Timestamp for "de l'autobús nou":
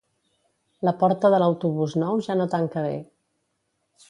1.35-2.25